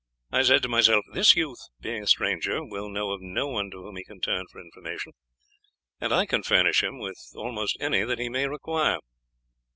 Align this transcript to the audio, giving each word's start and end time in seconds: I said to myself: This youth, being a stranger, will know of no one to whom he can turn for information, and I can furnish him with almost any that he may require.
I 0.31 0.41
said 0.41 0.63
to 0.63 0.67
myself: 0.67 1.05
This 1.13 1.35
youth, 1.35 1.59
being 1.79 2.01
a 2.01 2.07
stranger, 2.07 2.65
will 2.65 2.89
know 2.89 3.11
of 3.11 3.21
no 3.21 3.45
one 3.45 3.69
to 3.69 3.83
whom 3.83 3.97
he 3.97 4.03
can 4.03 4.19
turn 4.19 4.47
for 4.51 4.59
information, 4.59 5.11
and 5.99 6.11
I 6.11 6.25
can 6.25 6.41
furnish 6.41 6.81
him 6.81 6.97
with 6.97 7.23
almost 7.35 7.77
any 7.79 8.03
that 8.03 8.17
he 8.17 8.27
may 8.27 8.47
require. 8.47 8.97